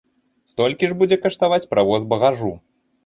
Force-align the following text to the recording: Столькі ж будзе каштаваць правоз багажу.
Столькі 0.51 0.89
ж 0.93 0.97
будзе 1.03 1.17
каштаваць 1.25 1.63
правоз 1.75 2.11
багажу. 2.15 2.51